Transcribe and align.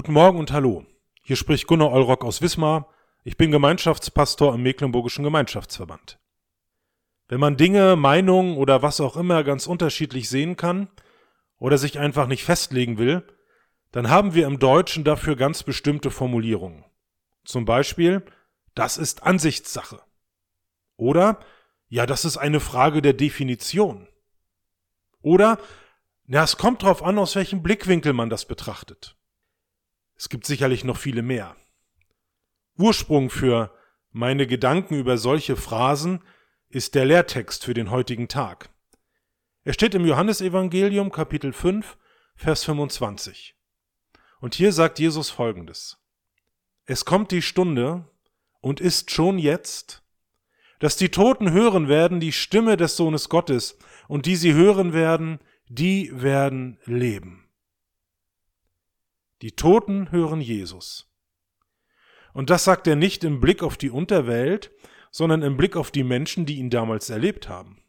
Guten 0.00 0.14
Morgen 0.14 0.38
und 0.38 0.50
hallo. 0.50 0.86
Hier 1.24 1.36
spricht 1.36 1.66
Gunnar 1.66 1.92
Olrock 1.92 2.24
aus 2.24 2.40
Wismar. 2.40 2.88
Ich 3.22 3.36
bin 3.36 3.50
Gemeinschaftspastor 3.50 4.54
im 4.54 4.62
Mecklenburgischen 4.62 5.24
Gemeinschaftsverband. 5.24 6.18
Wenn 7.28 7.38
man 7.38 7.58
Dinge, 7.58 7.96
Meinungen 7.96 8.56
oder 8.56 8.80
was 8.80 9.02
auch 9.02 9.14
immer 9.18 9.44
ganz 9.44 9.66
unterschiedlich 9.66 10.30
sehen 10.30 10.56
kann 10.56 10.88
oder 11.58 11.76
sich 11.76 11.98
einfach 11.98 12.28
nicht 12.28 12.44
festlegen 12.44 12.96
will, 12.96 13.26
dann 13.92 14.08
haben 14.08 14.32
wir 14.32 14.46
im 14.46 14.58
Deutschen 14.58 15.04
dafür 15.04 15.36
ganz 15.36 15.64
bestimmte 15.64 16.10
Formulierungen. 16.10 16.82
Zum 17.44 17.66
Beispiel, 17.66 18.24
das 18.74 18.96
ist 18.96 19.24
Ansichtssache. 19.24 20.00
Oder, 20.96 21.40
ja, 21.90 22.06
das 22.06 22.24
ist 22.24 22.38
eine 22.38 22.60
Frage 22.60 23.02
der 23.02 23.12
Definition. 23.12 24.08
Oder, 25.20 25.58
ja, 26.26 26.42
es 26.42 26.56
kommt 26.56 26.84
darauf 26.84 27.02
an, 27.02 27.18
aus 27.18 27.36
welchem 27.36 27.62
Blickwinkel 27.62 28.14
man 28.14 28.30
das 28.30 28.46
betrachtet. 28.46 29.19
Es 30.20 30.28
gibt 30.28 30.44
sicherlich 30.44 30.84
noch 30.84 30.98
viele 30.98 31.22
mehr. 31.22 31.56
Ursprung 32.76 33.30
für 33.30 33.74
meine 34.10 34.46
Gedanken 34.46 34.96
über 34.96 35.16
solche 35.16 35.56
Phrasen 35.56 36.22
ist 36.68 36.94
der 36.94 37.06
Lehrtext 37.06 37.64
für 37.64 37.72
den 37.72 37.90
heutigen 37.90 38.28
Tag. 38.28 38.68
Er 39.64 39.72
steht 39.72 39.94
im 39.94 40.04
Johannesevangelium 40.04 41.10
Kapitel 41.10 41.54
5, 41.54 41.96
Vers 42.36 42.64
25. 42.64 43.56
Und 44.42 44.54
hier 44.54 44.72
sagt 44.74 44.98
Jesus 44.98 45.30
folgendes. 45.30 45.96
Es 46.84 47.06
kommt 47.06 47.30
die 47.30 47.40
Stunde 47.40 48.06
und 48.60 48.78
ist 48.78 49.10
schon 49.10 49.38
jetzt, 49.38 50.02
dass 50.80 50.98
die 50.98 51.08
Toten 51.08 51.50
hören 51.50 51.88
werden 51.88 52.20
die 52.20 52.32
Stimme 52.32 52.76
des 52.76 52.94
Sohnes 52.94 53.30
Gottes, 53.30 53.78
und 54.06 54.26
die 54.26 54.36
sie 54.36 54.52
hören 54.52 54.92
werden, 54.92 55.38
die 55.70 56.10
werden 56.12 56.78
leben. 56.84 57.49
Die 59.42 59.52
Toten 59.52 60.10
hören 60.10 60.40
Jesus. 60.40 61.10
Und 62.32 62.50
das 62.50 62.64
sagt 62.64 62.86
er 62.86 62.96
nicht 62.96 63.24
im 63.24 63.40
Blick 63.40 63.62
auf 63.62 63.76
die 63.76 63.90
Unterwelt, 63.90 64.70
sondern 65.10 65.42
im 65.42 65.56
Blick 65.56 65.76
auf 65.76 65.90
die 65.90 66.04
Menschen, 66.04 66.46
die 66.46 66.56
ihn 66.56 66.70
damals 66.70 67.10
erlebt 67.10 67.48
haben. 67.48 67.82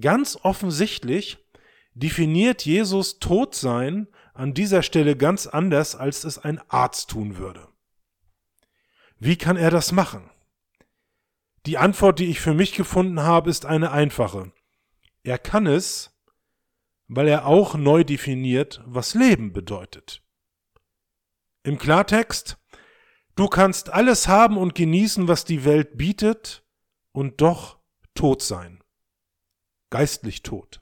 Ganz 0.00 0.38
offensichtlich 0.42 1.38
definiert 1.94 2.64
Jesus 2.64 3.18
Todsein 3.18 4.06
an 4.34 4.54
dieser 4.54 4.82
Stelle 4.82 5.16
ganz 5.16 5.46
anders, 5.46 5.96
als 5.96 6.24
es 6.24 6.38
ein 6.38 6.60
Arzt 6.68 7.10
tun 7.10 7.38
würde. 7.38 7.68
Wie 9.18 9.36
kann 9.36 9.56
er 9.56 9.70
das 9.70 9.90
machen? 9.90 10.30
Die 11.66 11.78
Antwort, 11.78 12.20
die 12.20 12.26
ich 12.26 12.40
für 12.40 12.54
mich 12.54 12.74
gefunden 12.74 13.20
habe, 13.20 13.50
ist 13.50 13.66
eine 13.66 13.90
einfache. 13.90 14.52
Er 15.24 15.38
kann 15.38 15.66
es, 15.66 16.16
weil 17.08 17.26
er 17.26 17.46
auch 17.46 17.74
neu 17.74 18.04
definiert, 18.04 18.80
was 18.86 19.14
Leben 19.14 19.52
bedeutet. 19.52 20.22
Im 21.68 21.76
Klartext, 21.76 22.56
du 23.36 23.46
kannst 23.46 23.90
alles 23.90 24.26
haben 24.26 24.56
und 24.56 24.74
genießen, 24.74 25.28
was 25.28 25.44
die 25.44 25.66
Welt 25.66 25.98
bietet, 25.98 26.64
und 27.12 27.42
doch 27.42 27.78
tot 28.14 28.40
sein. 28.40 28.82
Geistlich 29.90 30.42
tot. 30.42 30.80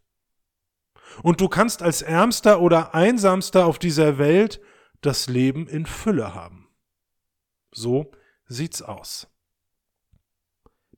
Und 1.25 1.41
du 1.41 1.49
kannst 1.49 1.83
als 1.83 2.03
Ärmster 2.03 2.61
oder 2.61 2.95
Einsamster 2.95 3.67
auf 3.67 3.81
dieser 3.81 4.19
Welt 4.19 4.61
das 5.01 5.27
Leben 5.27 5.67
in 5.67 5.87
Fülle 5.87 6.35
haben. 6.35 6.69
So 7.73 8.13
sieht's 8.47 8.81
aus. 8.81 9.27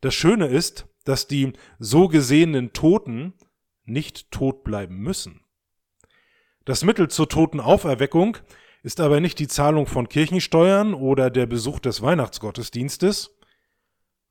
Das 0.02 0.14
Schöne 0.14 0.48
ist, 0.48 0.86
dass 1.04 1.28
die 1.28 1.54
so 1.78 2.08
gesehenen 2.08 2.74
Toten 2.74 3.32
nicht 3.84 4.30
tot 4.32 4.64
bleiben 4.64 4.98
müssen. 4.98 5.46
Das 6.66 6.84
Mittel 6.84 7.08
zur 7.08 7.30
Totenauferweckung 7.30 8.36
ist 8.82 9.00
aber 9.00 9.20
nicht 9.20 9.38
die 9.38 9.48
Zahlung 9.48 9.86
von 9.86 10.08
Kirchensteuern 10.08 10.94
oder 10.94 11.30
der 11.30 11.46
Besuch 11.46 11.80
des 11.80 12.02
Weihnachtsgottesdienstes, 12.02 13.36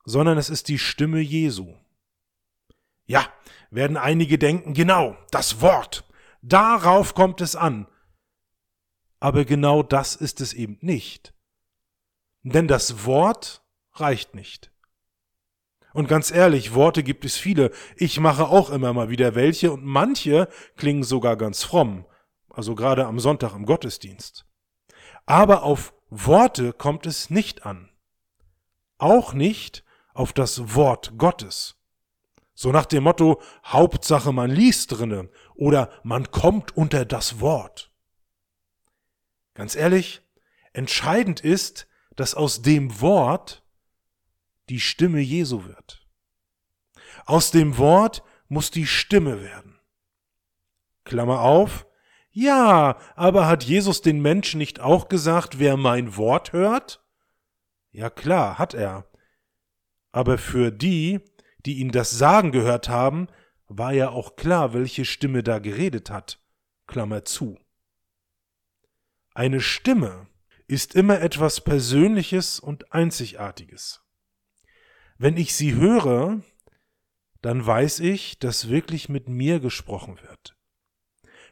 sondern 0.06 0.38
es 0.38 0.50
ist 0.50 0.67
die 0.70 0.80
Stimme 0.80 1.20
Jesu. 1.20 1.74
Ja, 3.06 3.28
werden 3.72 3.97
einige 3.97 4.38
denken, 4.38 4.74
genau, 4.74 5.18
das 5.31 5.62
Wort, 5.62 6.06
darauf 6.41 7.13
kommt 7.13 7.41
es 7.41 7.56
an. 7.56 7.88
Aber 9.19 9.46
genau 9.46 9.84
das 9.84 10.16
ist 10.16 10.41
es 10.41 10.53
eben 10.53 10.78
nicht. 10.81 11.34
Denn 12.44 12.68
das 12.68 13.06
Wort 13.06 13.63
reicht 13.94 14.36
nicht. 14.36 14.72
Und 15.94 16.07
ganz 16.07 16.30
ehrlich, 16.31 16.75
Worte 16.75 17.02
gibt 17.02 17.25
es 17.25 17.38
viele. 17.38 17.72
Ich 17.96 18.19
mache 18.19 18.47
auch 18.47 18.69
immer 18.69 18.94
mal 18.94 19.09
wieder 19.09 19.34
welche 19.36 19.72
und 19.72 19.84
manche 19.84 20.47
klingen 20.75 21.03
sogar 21.03 21.36
ganz 21.38 21.63
fromm. 21.63 22.06
Also 22.57 22.73
gerade 22.73 23.06
am 23.06 23.19
Sonntag 23.19 23.53
im 23.53 23.68
Gottesdienst. 23.68 24.47
Aber 25.28 25.62
auf 25.62 25.94
Worte 26.09 26.73
kommt 26.73 27.06
es 27.06 27.29
nicht 27.29 27.68
an. 27.68 27.91
Auch 28.97 29.34
nicht 29.34 29.84
auf 30.16 30.34
das 30.34 30.73
Wort 30.73 31.19
Gottes. 31.19 31.75
So 32.56 32.72
nach 32.72 32.88
dem 32.88 33.03
Motto, 33.03 33.40
Hauptsache 33.63 34.34
man 34.34 34.50
liest 34.50 34.91
drinne 34.91 35.29
oder 35.53 35.91
man 36.01 36.31
kommt 36.31 36.75
unter 36.75 37.06
das 37.06 37.40
Wort. 37.41 37.91
Ganz 39.53 39.75
ehrlich, 39.75 40.24
entscheidend 40.74 41.41
ist, 41.41 41.88
dass 42.16 42.34
aus 42.34 42.63
dem 42.63 43.01
Wort 43.01 43.63
die 44.69 44.79
Stimme 44.79 45.19
Jesu 45.19 45.66
wird. 45.66 46.07
Aus 47.28 47.51
dem 47.51 47.78
Wort 47.78 48.24
muss 48.47 48.72
die 48.72 48.88
Stimme 48.88 49.44
werden. 49.44 49.79
Klammer 51.03 51.41
auf. 51.41 51.85
Ja, 52.40 53.00
aber 53.16 53.48
hat 53.48 53.64
Jesus 53.64 54.03
den 54.03 54.22
Menschen 54.22 54.59
nicht 54.59 54.80
auch 54.80 55.09
gesagt, 55.09 55.58
wer 55.58 55.75
mein 55.75 56.18
Wort 56.18 56.53
hört? 56.53 57.03
Ja 57.90 58.12
klar, 58.12 58.59
hat 58.59 58.75
er. 58.75 59.09
Aber 60.12 60.38
für 60.38 60.70
die, 60.70 61.20
die 61.66 61.80
ihn 61.80 61.92
das 61.92 62.12
Sagen 62.12 62.52
gehört 62.52 62.90
haben, 62.90 63.28
war 63.66 63.92
ja 63.92 64.09
auch 64.09 64.36
klar, 64.36 64.75
welche 64.75 65.03
Stimme 65.03 65.42
da 65.42 65.58
geredet 65.58 66.12
hat. 66.12 66.40
Klammer 66.86 67.25
zu. 67.25 67.58
Eine 69.34 69.59
Stimme 69.59 70.28
ist 70.68 70.94
immer 70.94 71.19
etwas 71.22 71.62
Persönliches 71.62 72.59
und 72.59 72.94
Einzigartiges. 72.94 74.04
Wenn 75.18 75.38
ich 75.38 75.56
sie 75.56 75.74
höre, 75.74 76.44
dann 77.42 77.66
weiß 77.66 78.00
ich, 78.02 78.38
dass 78.38 78.69
wirklich 78.69 79.09
mit 79.09 79.28
mir 79.28 79.59
gesprochen 79.59 80.19
wird. 80.22 80.56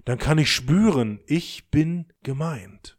Dann 0.05 0.19
kann 0.19 0.38
ich 0.38 0.53
spüren, 0.53 1.19
ich 1.25 1.69
bin 1.71 2.13
gemeint. 2.23 2.97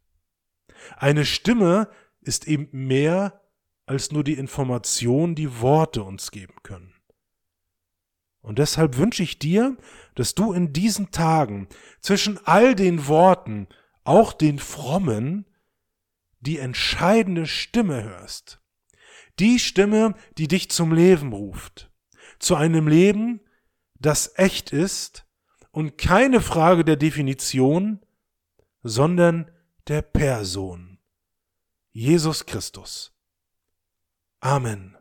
Eine 0.96 1.24
Stimme 1.24 1.88
ist 2.20 2.46
eben 2.46 2.68
mehr 2.72 3.40
als 3.86 4.10
nur 4.10 4.24
die 4.24 4.34
Information, 4.34 5.36
die 5.36 5.60
Worte 5.60 6.02
uns 6.02 6.32
geben 6.32 6.56
können. 6.64 6.92
Und 8.40 8.58
deshalb 8.58 8.96
wünsche 8.96 9.22
ich 9.22 9.38
dir, 9.38 9.76
dass 10.14 10.34
du 10.34 10.52
in 10.52 10.72
diesen 10.72 11.10
Tagen 11.10 11.68
zwischen 12.00 12.38
all 12.44 12.74
den 12.74 13.06
Worten, 13.06 13.68
auch 14.04 14.32
den 14.32 14.58
frommen, 14.58 15.46
die 16.40 16.58
entscheidende 16.58 17.46
Stimme 17.46 18.04
hörst, 18.04 18.60
die 19.38 19.58
Stimme, 19.58 20.14
die 20.38 20.48
dich 20.48 20.70
zum 20.70 20.92
Leben 20.92 21.32
ruft. 21.32 21.90
Zu 22.38 22.56
einem 22.56 22.86
Leben, 22.88 23.40
das 23.98 24.32
echt 24.36 24.72
ist 24.72 25.25
und 25.76 25.98
keine 25.98 26.40
Frage 26.40 26.86
der 26.86 26.96
Definition, 26.96 28.00
sondern 28.82 29.50
der 29.88 30.00
Person. 30.00 30.98
Jesus 31.92 32.46
Christus. 32.46 33.12
Amen. 34.40 34.95